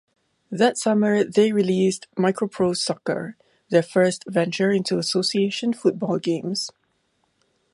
[0.49, 3.37] That summer they released "Microprose Soccer",
[3.69, 6.71] their first venture into association football games.